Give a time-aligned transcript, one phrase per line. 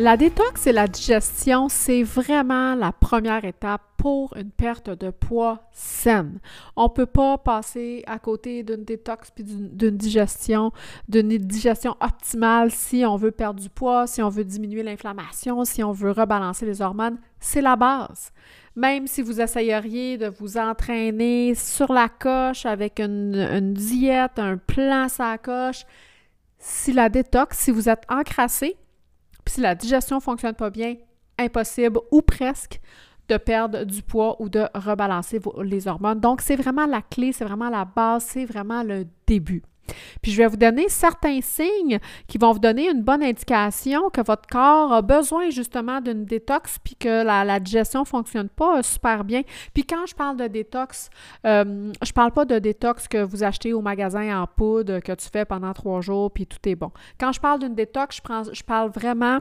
[0.00, 5.68] La détox et la digestion, c'est vraiment la première étape pour une perte de poids
[5.72, 6.38] saine.
[6.76, 10.70] On ne peut pas passer à côté d'une détox puis d'une digestion,
[11.08, 15.82] d'une digestion optimale si on veut perdre du poids, si on veut diminuer l'inflammation, si
[15.82, 17.18] on veut rebalancer les hormones.
[17.40, 18.30] C'est la base.
[18.76, 25.08] Même si vous essayeriez de vous entraîner sur la coche avec une, diète, un plan
[25.08, 25.84] sur la coche,
[26.60, 28.76] si la détox, si vous êtes encrassé,
[29.48, 30.96] si la digestion ne fonctionne pas bien,
[31.38, 32.80] impossible ou presque
[33.28, 36.20] de perdre du poids ou de rebalancer les hormones.
[36.20, 39.62] Donc, c'est vraiment la clé, c'est vraiment la base, c'est vraiment le début.
[40.22, 44.20] Puis je vais vous donner certains signes qui vont vous donner une bonne indication que
[44.20, 49.24] votre corps a besoin justement d'une détox puis que la, digestion ne fonctionne pas super
[49.24, 49.42] bien.
[49.74, 51.10] Puis quand je parle de détox,
[51.46, 55.28] euh, je parle pas de détox que vous achetez au magasin en poudre, que tu
[55.32, 56.90] fais pendant trois jours puis tout est bon.
[57.18, 58.20] Quand je parle d'une détox,
[58.52, 59.40] je parle vraiment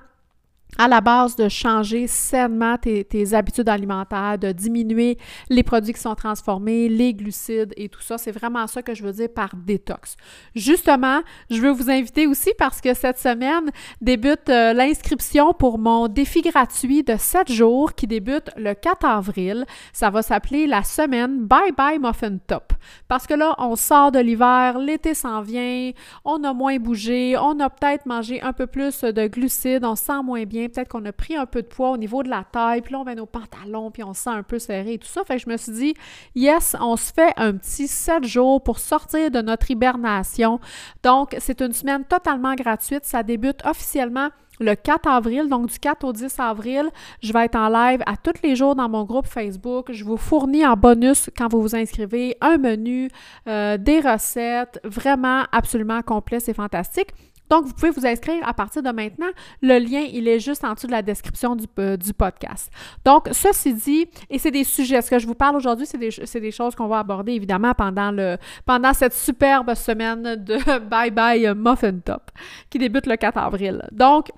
[0.77, 5.17] à la base de changer sainement tes, habitudes alimentaires, de diminuer
[5.49, 8.17] les produits qui sont transformés, les glucides et tout ça.
[8.17, 10.15] C'est vraiment ça que je veux dire par détox.
[10.55, 16.07] Justement, je veux vous inviter aussi parce que cette semaine débute euh, l'inscription pour mon
[16.07, 19.65] défi gratuit de 7 jours qui débute le 4 avril.
[19.93, 22.73] Ça va s'appeler la semaine Bye Bye Muffin Top.
[23.07, 25.91] Parce que là, on sort de l'hiver, l'été s'en vient,
[26.23, 30.21] on a moins bougé, on a peut-être mangé un peu plus de glucides, on sent
[30.23, 32.81] moins bien peut-être qu'on a pris un peu de poids au niveau de la taille,
[32.81, 35.07] puis là, on met nos pantalons, puis on se sent un peu serré et tout
[35.07, 35.23] ça.
[35.23, 35.93] Fait je me suis dit,
[36.35, 40.59] yes, on se fait un petit 7 jours pour sortir de notre hibernation.
[41.03, 43.05] Donc, c'est une semaine totalement gratuite.
[43.05, 46.89] Ça débute officiellement le 4 avril, donc du 4 au 10 avril,
[47.21, 49.91] je vais être en live à tous les jours dans mon groupe Facebook.
[49.91, 53.09] Je vous fournis en bonus quand vous vous inscrivez un menu,
[53.47, 57.09] euh, des recettes, vraiment absolument complet, c'est fantastique.
[57.49, 59.27] Donc, vous pouvez vous inscrire à partir de maintenant.
[59.61, 62.71] Le lien, il est juste en dessous de la description du, euh, podcast.
[63.05, 66.09] Donc, ceci dit, et c'est des sujets, ce que je vous parle aujourd'hui, c'est des,
[66.39, 71.99] des, choses qu'on va aborder évidemment pendant, pendant cette superbe semaine de Bye Bye Muffin
[71.99, 72.31] Top
[72.69, 73.87] qui débute le 4 avril.
[73.91, 74.29] Donc,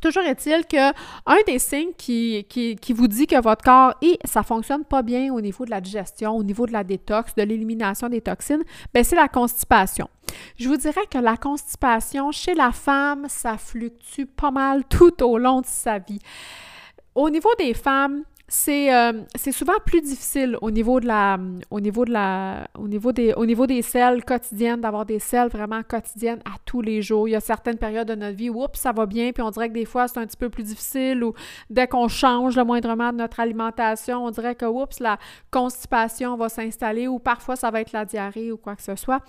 [0.00, 0.90] Toujours est-il que
[1.26, 2.44] un des signes qui,
[2.94, 6.36] vous dit que votre corps et ça fonctionne pas bien au niveau de la digestion,
[6.36, 8.62] au niveau de la détox, de l'élimination des toxines,
[8.92, 10.08] ben c'est la constipation.
[10.58, 15.38] Je vous dirais que la constipation chez la femme, ça fluctue pas mal tout au
[15.38, 16.20] long de sa vie.
[17.14, 21.36] Au niveau des femmes, euh, c'est souvent plus difficile au niveau de la
[21.70, 25.48] au niveau de la au niveau des au niveau des selles quotidiennes d'avoir des selles
[25.48, 27.26] vraiment quotidiennes à tous les jours.
[27.26, 29.50] Il y a certaines périodes de notre vie où oups, ça va bien puis on
[29.50, 31.34] dirait que des fois c'est un petit peu plus difficile ou
[31.70, 35.18] dès qu'on change le moindrement de notre alimentation, on dirait que oups la
[35.50, 39.22] constipation va s'installer ou parfois ça va être la diarrhée ou quoi que ce soit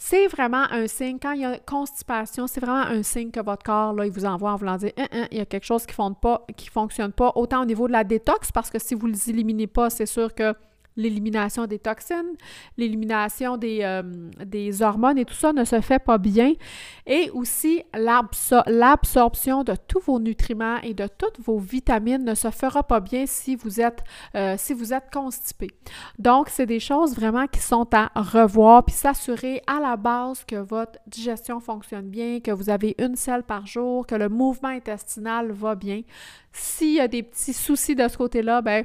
[0.00, 3.64] c'est vraiment un signe, quand il y a constipation, c'est vraiment un signe que votre
[3.64, 5.84] corps, là, il vous envoie en voulant dire hein, hein, il y a quelque chose
[5.86, 9.12] qui ne fonctionne pas, autant au niveau de la détox, parce que si vous ne
[9.12, 10.54] les éliminez pas, c'est sûr que
[10.98, 12.34] l'élimination des toxines,
[12.76, 14.02] l'élimination des, euh,
[14.44, 16.52] des, hormones et tout ça ne se fait pas bien.
[17.06, 22.82] Et aussi, l'absorption de tous vos nutriments et de toutes vos vitamines ne se fera
[22.82, 24.02] pas bien si vous êtes,
[24.34, 25.68] euh, si vous êtes constipé.
[26.18, 30.56] Donc, c'est des choses vraiment qui sont à revoir, puis s'assurer à la base que
[30.56, 35.52] votre digestion fonctionne bien, que vous avez une selle par jour, que le mouvement intestinal
[35.52, 36.02] va bien.
[36.52, 38.84] S'il y a des petits soucis de ce côté-là, ben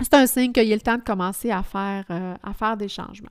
[0.00, 2.76] c'est un signe qu'il y a le temps de commencer à faire, euh, à faire
[2.76, 3.30] des changements.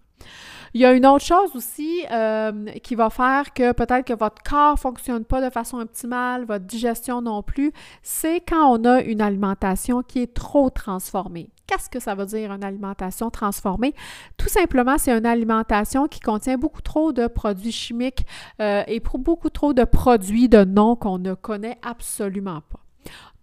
[0.74, 4.42] Il y a une autre chose aussi euh, qui va faire que peut-être que votre
[4.44, 7.72] corps ne fonctionne pas de façon optimale, votre digestion non plus,
[8.04, 11.50] c'est quand on a une alimentation qui est trop transformée.
[11.66, 13.94] Qu'est-ce que ça veut dire une alimentation transformée?
[14.38, 18.26] Tout simplement, c'est une alimentation qui contient beaucoup trop de produits chimiques
[18.62, 22.79] euh, et beaucoup trop de produits de noms qu'on ne connaît absolument pas.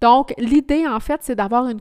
[0.01, 1.81] Donc, l'idée, en fait, c'est d'avoir une,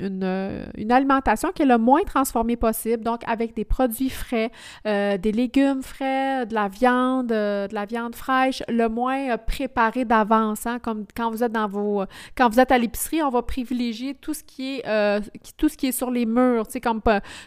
[0.00, 4.50] une, alimentation qui est le moins transformée possible, donc avec des produits frais,
[4.86, 9.36] euh, des légumes frais, de la viande, euh, de la viande fraîche, le moins euh,
[9.36, 10.66] préparé d'avance.
[10.66, 12.04] Hein, comme quand vous êtes dans vos.
[12.34, 15.20] Quand vous êtes à l'épicerie, on va privilégier tout ce qui est
[15.56, 17.02] tout ce qui est sur les murs, tu comme,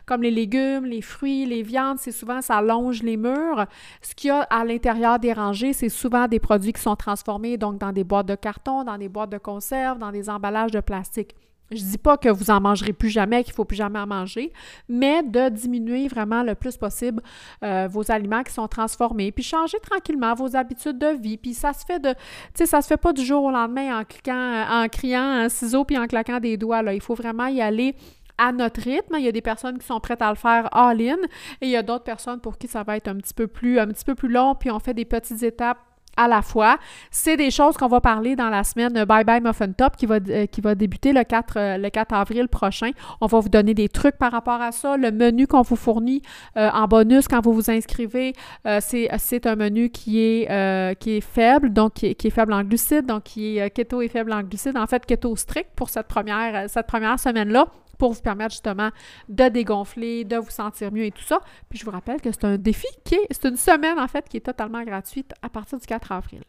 [0.06, 3.66] comme les légumes, les fruits, les viandes, c'est souvent ça longe les murs.
[4.02, 7.58] Ce qu'il y a à l'intérieur des rangées, c'est souvent des produits qui sont transformés,
[7.58, 10.80] donc dans des boîtes de carton, dans des boîtes de conserve dans des emballages de
[10.80, 11.36] plastique.
[11.72, 14.52] Je dis pas que vous en mangerez plus jamais, qu'il faut plus jamais en manger,
[14.90, 17.24] mais de diminuer vraiment le plus possible
[17.64, 21.38] euh, vos aliments qui sont transformés, puis changer tranquillement vos habitudes de vie.
[21.38, 22.14] Puis ça se fait de,
[22.54, 25.86] tu ça se fait pas du jour au lendemain en cliquant, en criant un ciseau
[25.86, 26.82] puis en claquant des doigts.
[26.82, 27.96] Là, il faut vraiment y aller
[28.38, 29.16] à notre rythme.
[29.18, 31.18] Il y a des personnes qui sont prêtes à le faire all-in
[31.62, 33.80] et il y a d'autres personnes pour qui ça va être un petit peu plus,
[33.80, 35.78] un petit peu plus long, puis on fait des petites étapes
[36.18, 36.78] à la fois.
[37.10, 40.16] C'est des choses qu'on va parler dans la semaine Bye Bye Muffin Top qui va,
[40.16, 42.92] euh, qui va débuter le 4, euh, le 4 avril prochain.
[43.22, 44.98] On va vous donner des trucs par rapport à ça.
[44.98, 46.22] Le menu qu'on vous fournit
[46.58, 48.34] euh, en bonus quand vous vous inscrivez,
[48.80, 53.24] c'est un menu qui est, qui est faible, donc qui est, faible en glucides, donc
[53.24, 54.78] qui est keto et faible en glucides.
[54.78, 57.68] En fait, keto strict pour cette première, cette première semaine-là
[58.02, 58.90] pour vous permettre justement
[59.30, 61.40] de dégonfler, de vous sentir mieux et tout ça.
[61.70, 64.28] Puis je vous rappelle que c'est un défi qui est, c'est une semaine en fait
[64.28, 66.42] qui est totalement gratuite à partir du 4 avril.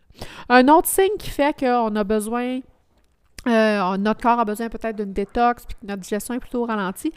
[0.49, 2.61] Un autre signe qui fait qu'on a besoin
[3.47, 7.13] euh, notre corps a besoin peut-être d'une détox, puis que notre digestion est plutôt ralentie,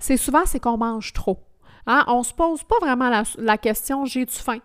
[0.00, 1.38] c'est souvent c'est qu'on mange trop.
[1.86, 2.02] Hein?
[2.08, 4.58] On ne se pose pas vraiment la, la question j'ai-tu faim?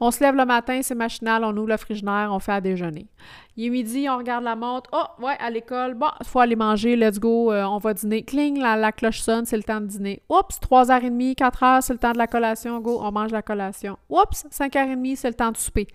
[0.00, 3.08] On se lève le matin, c'est machinal, on ouvre le frigidaire, on fait à déjeuner.
[3.56, 4.88] Il est midi, on regarde la montre.
[4.92, 8.22] Oh, ouais, à l'école, bon, il faut aller manger, let's go, euh, on va dîner.
[8.22, 10.22] Cling, la, cloche sonne, c'est le temps de dîner.
[10.28, 13.98] Oups, 3h30, 4h, c'est le temps de la collation, go, on mange la collation.
[14.08, 15.88] Oups, 5h30, c'est le temps de souper.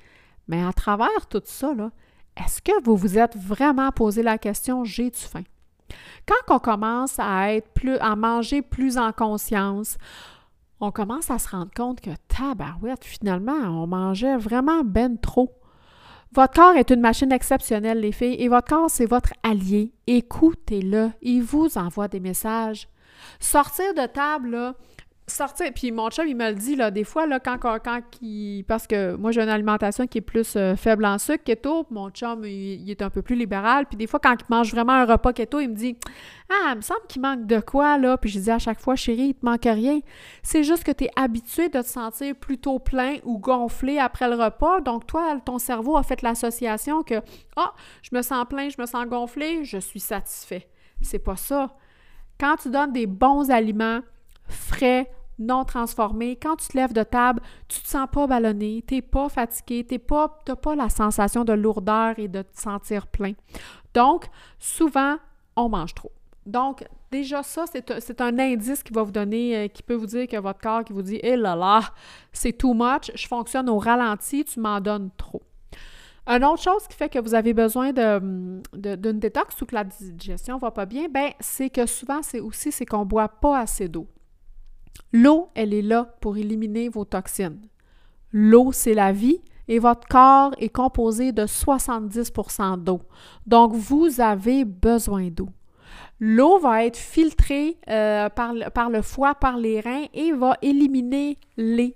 [0.47, 1.71] Mais à travers tout ça,
[2.35, 5.43] est-ce que vous vous êtes vraiment posé la question j'ai-tu faim?
[6.25, 9.97] Quand on commence à être plus, à manger plus en conscience,
[10.83, 15.49] on commence à se rendre compte que tabarouette, finalement, on mangeait vraiment ben trop.
[16.33, 19.93] Votre corps est une machine exceptionnelle, les filles, et votre corps, c'est votre allié.
[20.07, 22.89] Écoutez-le, il vous envoie des messages.
[23.39, 24.75] Sortir de table, là,
[25.27, 25.71] sortir.
[25.73, 28.63] Puis mon chum, il me le dit, là, des fois, là, quand, quand, il.
[28.67, 31.85] Parce que moi, j'ai une alimentation qui est plus euh, faible en sucre, keto.
[31.89, 33.85] Mon chum, il, est un peu plus libéral.
[33.85, 35.95] Puis des fois, quand il mange vraiment un repas keto, il me dit
[36.49, 38.17] Ah, il me semble qu'il manque de quoi, là.
[38.17, 39.99] Puis je dis à chaque fois, chérie, il te manque rien.
[40.41, 44.35] C'est juste que tu es habitué de te sentir plutôt plein ou gonflé après le
[44.35, 44.81] repas.
[44.81, 47.15] Donc, toi, ton cerveau a fait l'association que
[47.55, 50.67] Ah, je me sens plein, je me sens gonflé, je suis satisfait.
[51.01, 51.75] C'est pas ça.
[52.39, 53.99] Quand tu donnes des bons aliments,
[54.47, 56.35] frais, non transformés.
[56.35, 59.85] Quand tu te lèves de table, tu te sens pas ballonné, tu n'es pas fatigué,
[59.87, 63.33] tu n'as pas la sensation de lourdeur et de te sentir plein.
[63.93, 64.25] Donc,
[64.59, 65.17] souvent,
[65.55, 66.11] on mange trop.
[66.45, 70.27] Donc, déjà ça, c'est un indice qui va vous donner, euh, qui peut vous dire
[70.27, 71.81] que votre corps qui vous dit, eh là là,
[72.31, 75.41] c'est too much, je fonctionne au ralenti, tu m'en donnes trop.
[76.25, 79.83] Une autre chose qui fait que vous avez besoin d'une de, détox ou que la
[79.83, 83.89] digestion va pas bien, ben c'est que souvent c'est aussi c'est qu'on boit pas assez
[83.89, 84.07] d'eau.
[85.11, 87.61] L'eau, elle est là pour éliminer vos toxines.
[88.31, 93.01] L'eau, c'est la vie et votre corps est composé de 70% d'eau.
[93.45, 95.49] Donc, vous avez besoin d'eau.
[96.19, 101.37] L'eau va être filtrée euh, par, par, le foie, par les reins et va éliminer
[101.57, 101.95] les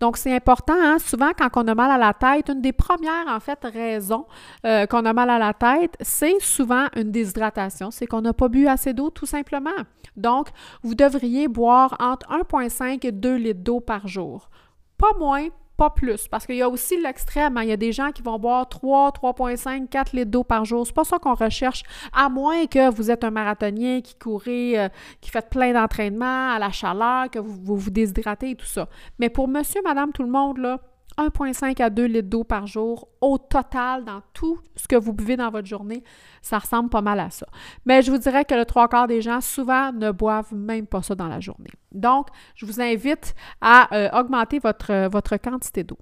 [0.00, 0.98] Donc, c'est important, hein?
[0.98, 4.26] souvent quand on a mal à la tête, une des premières, en fait, raisons
[4.66, 8.48] euh, qu'on a mal à la tête, c'est souvent une déshydratation, c'est qu'on n'a pas
[8.48, 9.70] bu assez d'eau, tout simplement.
[10.16, 10.48] Donc,
[10.82, 14.50] vous devriez boire entre 1,5 et 2 litres d'eau par jour.
[14.98, 15.48] Pas moins,
[15.80, 16.28] pas plus.
[16.28, 17.56] Parce qu'il y a aussi l'extrême.
[17.56, 17.62] Hein.
[17.62, 20.86] Il y a des gens qui vont boire 3, 3,5, 4 litres d'eau par jour.
[20.86, 24.88] C'est pas ça qu'on recherche, à moins que vous êtes un marathonien qui courez, euh,
[25.22, 28.88] qui fait plein d'entraînement à la chaleur, que vous, vous, vous déshydratez et tout ça.
[29.18, 30.80] Mais pour monsieur, madame, tout le monde, là,
[31.18, 35.36] 1,5 à 2 litres d'eau par jour au total dans tout ce que vous buvez
[35.36, 36.02] dans votre journée.
[36.42, 37.46] Ça ressemble pas mal à ça.
[37.86, 41.02] Mais je vous dirais que le trois quarts des gens, souvent, ne boivent même pas
[41.02, 41.70] ça dans la journée.
[41.92, 45.98] Donc, je vous invite à euh, augmenter votre, votre quantité d'eau.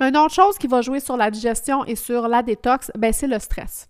[0.00, 3.28] Une autre chose qui va jouer sur la digestion et sur la détox, ben, c'est
[3.28, 3.88] le stress.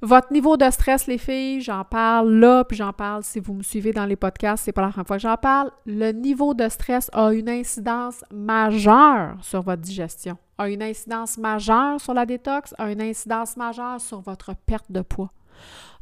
[0.00, 3.64] Votre niveau de stress, les filles, j'en parle là, puis j'en parle si vous me
[3.64, 5.72] suivez dans les podcasts, c'est pas la première fois que j'en parle.
[5.86, 12.00] Le niveau de stress a une incidence majeure sur votre digestion, a une incidence majeure
[12.00, 15.32] sur la détox, a une incidence majeure sur votre perte de poids.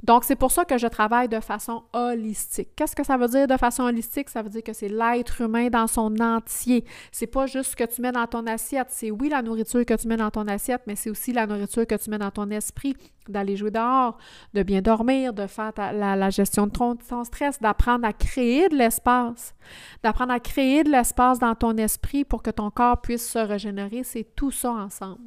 [0.02, 2.68] Donc, c'est pour ça que je travaille de façon holistique.
[2.76, 4.28] Qu'est-ce que ça veut dire de façon holistique?
[4.28, 6.84] Ça veut dire que c'est l'être humain dans son entier.
[7.10, 8.88] C'est pas juste ce que tu mets dans ton assiette.
[8.90, 11.86] C'est oui la nourriture que tu mets dans ton assiette, mais c'est aussi la nourriture
[11.86, 12.94] que tu mets dans ton esprit,
[13.28, 14.18] d'aller jouer dehors,
[14.54, 19.54] de bien dormir, de faire la, gestion de ton, stress, d'apprendre à créer de l'espace,
[20.02, 24.02] d'apprendre à créer de l'espace dans ton esprit pour que ton corps puisse se régénérer.
[24.02, 25.23] C'est tout ça ensemble.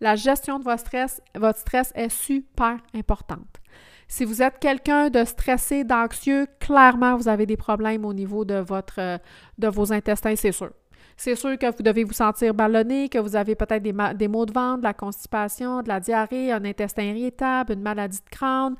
[0.00, 3.60] La gestion de votre stress, votre stress est super importante.
[4.08, 8.56] Si vous êtes quelqu'un de stressé, d'anxieux, clairement, vous avez des problèmes au niveau de,
[8.56, 9.18] votre,
[9.58, 10.70] de vos intestins, c'est sûr.
[11.16, 14.52] C'est sûr que vous devez vous sentir ballonné, que vous avez peut-être des, maux de
[14.52, 18.76] ventre, de la constipation, de la diarrhée, un intestin irritable, une maladie de crâne.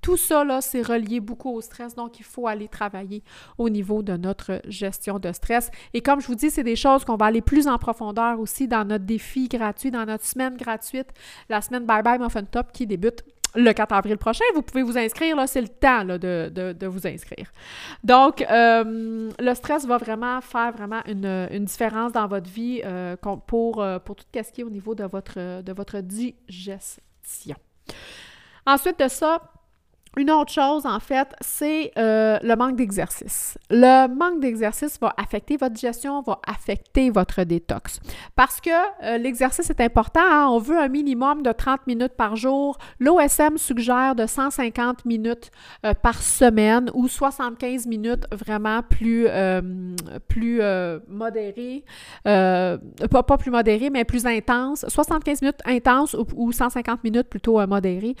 [0.00, 3.22] Tout ça, là, c'est relié beaucoup au stress, donc il faut aller travailler
[3.58, 5.70] au niveau de notre gestion de stress.
[5.92, 8.66] Et comme je vous dis, c'est des choses qu'on va aller plus en profondeur aussi
[8.66, 11.08] dans notre défi gratuit, dans notre semaine gratuite,
[11.50, 14.44] la semaine Bye Bye Muffin Top qui débute le 4 avril prochain.
[14.54, 17.50] Vous pouvez vous inscrire, là, c'est le temps là, de, vous inscrire.
[18.04, 23.16] Donc, euh, le stress va vraiment faire vraiment une, différence dans votre vie euh,
[23.46, 27.56] pour, euh, pour tout ce qui est au niveau de votre, de votre digestion.
[28.66, 29.40] Ensuite de ça,
[30.16, 33.56] une autre chose, en fait, c'est euh, le manque d'exercice.
[33.70, 38.00] Le manque d'exercice va affecter votre digestion, va affecter votre détox.
[38.34, 38.70] Parce que
[39.04, 40.20] euh, l'exercice est important.
[40.20, 40.48] Hein.
[40.50, 42.76] On veut un minimum de 30 minutes par jour.
[42.98, 45.52] L'OSM suggère de 150 minutes
[45.86, 49.28] euh, par semaine ou 75 minutes vraiment plus,
[50.28, 50.60] plus
[51.06, 51.84] modéré.
[52.24, 52.78] Pas,
[53.22, 54.84] pas, plus modéré, mais plus intense.
[54.88, 58.16] 75 minutes intenses ou, ou 150 minutes plutôt modérées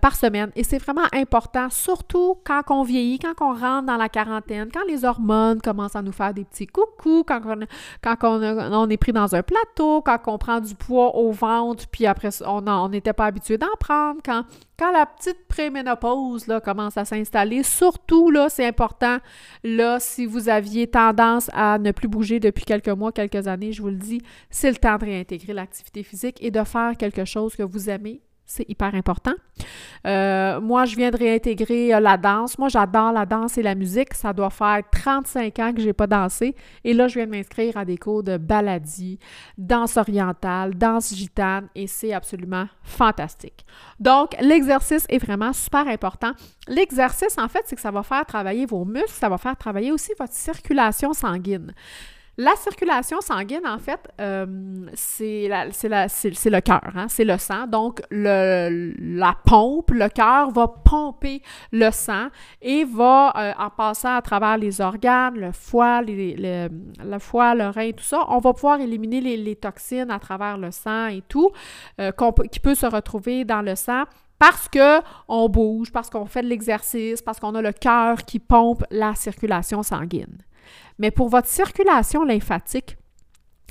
[0.00, 0.52] par semaine.
[0.54, 4.84] Et c'est vraiment important, surtout quand on vieillit, quand on rentre dans la quarantaine, quand
[4.86, 7.40] les hormones commencent à nous faire des petits coucous, quand
[8.22, 12.28] on, est pris dans un plateau, quand on prend du poids au ventre, puis après,
[12.44, 14.44] on n'était pas habitué d'en prendre, quand,
[14.78, 19.18] quand la petite préménopause là, commence à s'installer, surtout là, c'est important,
[19.62, 23.80] là, si vous aviez tendance à ne plus bouger depuis quelques mois, quelques années, je
[23.80, 27.56] vous le dis, c'est le temps de réintégrer l'activité physique et de faire quelque chose
[27.56, 29.32] que vous aimez c'est hyper important.
[30.06, 32.58] Euh, moi, je viens de réintégrer euh, la danse.
[32.58, 34.12] Moi, j'adore la danse et la musique.
[34.14, 36.54] Ça doit faire 35 ans que je n'ai pas dansé.
[36.84, 39.18] Et là, je viens de m'inscrire à des cours de baladie,
[39.56, 43.64] danse orientale, danse gitane, et c'est absolument fantastique.
[43.98, 46.32] Donc, l'exercice est vraiment super important.
[46.68, 49.90] L'exercice, en fait, c'est que ça va faire travailler vos muscles, ça va faire travailler
[49.90, 51.72] aussi votre circulation sanguine.
[52.36, 54.44] La circulation sanguine, en fait, euh,
[54.94, 57.68] c'est le cœur, hein, c'est le sang.
[57.68, 62.28] Donc, la pompe, le cœur va pomper le sang
[62.60, 67.92] et va, euh, en passant à travers les organes, le foie, le foie, le rein,
[67.92, 71.50] tout ça, on va pouvoir éliminer les, toxines à travers le sang et tout,
[72.00, 72.10] euh,
[72.50, 74.02] qui peut se retrouver dans le sang
[74.40, 78.82] parce qu'on bouge, parce qu'on fait de l'exercice, parce qu'on a le cœur qui pompe
[78.90, 80.38] la circulation sanguine.
[80.98, 82.96] Mais pour votre circulation lymphatique,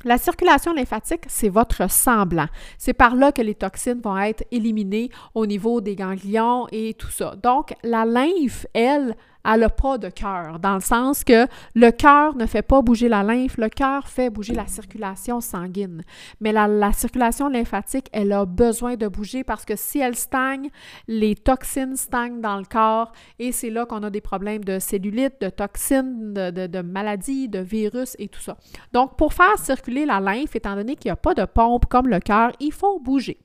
[0.06, 2.48] la circulation lymphatique, c'est votre sang blanc.
[2.78, 7.10] C'est par là que les toxines vont être éliminées au niveau des ganglions et tout
[7.10, 7.36] ça.
[7.42, 12.36] Donc, la lymphe, elle, elle n'a pas de cœur, dans le sens que le cœur
[12.36, 16.02] ne fait pas bouger la lymphe, le cœur fait bouger la circulation sanguine.
[16.40, 20.70] Mais la, circulation lymphatique, elle a besoin de bouger parce que si elle stagne,
[21.08, 25.42] les toxines stagnent dans le corps et c'est là qu'on a des problèmes de cellulite,
[25.42, 28.58] de toxines, de, de maladies, de virus et tout ça.
[28.94, 32.08] Donc, pour faire circuler la lymphe, étant donné qu'il n'y a pas de pompe comme
[32.08, 33.38] le cœur, il faut bouger.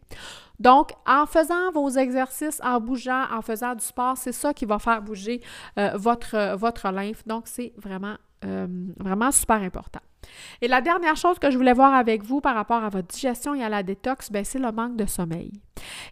[0.59, 4.79] Donc, en faisant vos exercices, en bougeant, en faisant du sport, c'est ça qui va
[4.79, 5.41] faire bouger
[5.79, 7.27] euh, votre, votre lymphe.
[7.27, 8.67] Donc, c'est vraiment, euh,
[8.99, 10.01] vraiment super important.
[10.61, 13.55] Et la dernière chose que je voulais voir avec vous par rapport à votre digestion
[13.55, 15.53] et à la détox, ben, c'est le manque de sommeil.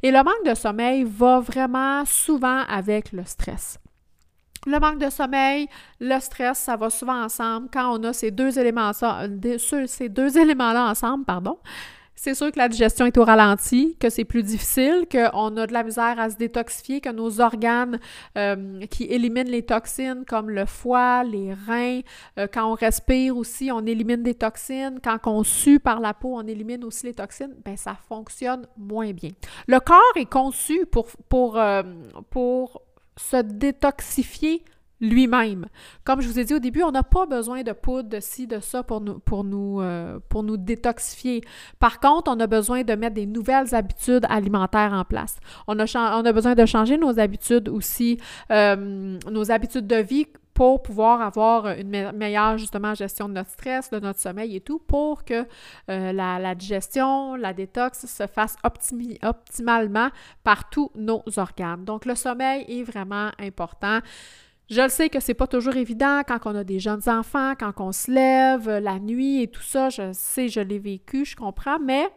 [0.03, 3.79] Et le manque de sommeil va vraiment souvent avec le stress.
[4.67, 5.69] Le manque de sommeil,
[6.01, 7.69] le stress, ça va souvent ensemble.
[7.73, 11.59] Quand on a ces deux éléments, ces deux éléments-là ensemble, pardon,
[12.19, 15.73] c'est sûr que la digestion est au ralenti, que c'est plus difficile, qu'on a de
[15.73, 18.01] la misère à se détoxifier, que nos organes
[18.39, 22.01] euh, qui éliminent les toxines, comme le foie, les reins,
[22.39, 24.99] euh, quand on respire aussi, on élimine des toxines.
[25.05, 27.55] Quand on sue par la peau, on élimine aussi les toxines.
[27.63, 29.31] Bien, ça fonctionne moins bien.
[29.67, 31.83] Le corps est conçu pour, euh,
[32.31, 32.81] pour
[33.17, 34.65] se détoxifier
[35.01, 35.67] lui-même.
[36.05, 38.47] Comme je vous ai dit au début, on n'a pas besoin de poudre, de ci,
[38.47, 41.43] de ça pour nous, pour nous, euh, pour nous détoxifier.
[41.79, 45.39] Par contre, on a besoin de mettre des nouvelles habitudes alimentaires en place.
[45.67, 45.85] On a,
[46.19, 48.19] on a besoin de changer nos habitudes aussi,
[48.51, 50.27] euh, nos habitudes de vie
[50.57, 54.79] pour pouvoir avoir une meilleure justement gestion de notre stress, de notre sommeil et tout,
[54.79, 55.45] pour que
[55.91, 60.09] euh, la, la, digestion, la détox se fasse optimalement
[60.45, 61.85] par tous nos organes.
[61.85, 64.01] Donc le sommeil est vraiment important.
[64.69, 67.73] Je le sais que c'est pas toujours évident quand on a des jeunes enfants, quand
[67.79, 69.91] on se lève euh, la nuit et tout ça.
[69.91, 72.09] Je sais, je l'ai vécu, je comprends, mais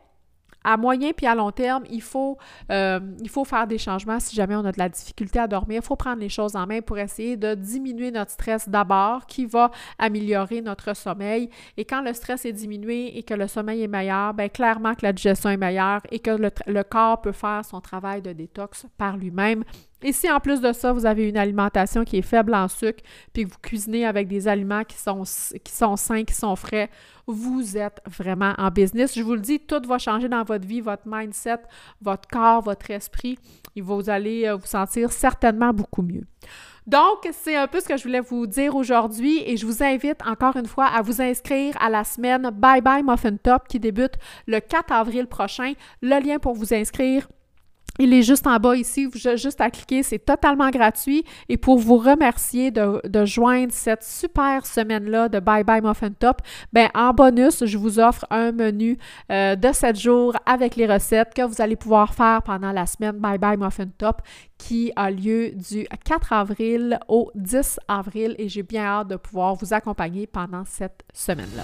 [0.64, 2.38] à moyen puis à long terme, il faut,
[2.72, 3.00] euh,
[3.46, 5.82] faire des changements si jamais on a de la difficulté à dormir.
[5.84, 9.46] Il faut prendre les choses en main pour essayer de diminuer notre stress d'abord, qui
[9.46, 11.52] va améliorer notre sommeil.
[11.78, 15.06] Et quand le stress est diminué et que le sommeil est meilleur, bien clairement que
[15.06, 19.18] la digestion est meilleure et que le corps peut faire son travail de détox par
[19.18, 19.64] lui-même
[20.02, 23.04] Et si en plus de ça, vous avez une alimentation qui est faible en sucre,
[23.34, 25.24] puis que vous cuisinez avec des aliments qui sont,
[25.64, 26.90] qui sont sains, qui sont frais,
[27.28, 29.16] vous êtes vraiment en business.
[29.16, 31.60] Je vous le dis, tout va changer dans votre vie, votre mindset,
[32.02, 33.38] votre corps, votre esprit.
[33.76, 36.24] Et vous allez euh, vous sentir certainement beaucoup mieux.
[36.88, 40.26] Donc, c'est un peu ce que je voulais vous dire aujourd'hui et je vous invite
[40.26, 44.14] encore une fois à vous inscrire à la semaine Bye Bye Muffin Top qui débute
[44.48, 45.74] le 4 avril prochain.
[46.02, 47.28] Le lien pour vous inscrire
[48.00, 51.26] il est juste en bas ici, vous avez juste à cliquer, c'est totalement gratuit.
[51.50, 56.42] Et pour vous remercier de, joindre cette super semaine-là de Bye Bye Muffin Top,
[56.72, 58.98] ben en bonus, je vous offre un menu
[59.32, 63.18] euh, de 7 jours avec les recettes que vous allez pouvoir faire pendant la semaine
[63.18, 64.22] Bye Bye Muffin Top
[64.58, 69.56] qui a lieu du 4 avril au 10 avril et j'ai bien hâte de pouvoir
[69.56, 71.64] vous accompagner pendant cette semaine-là.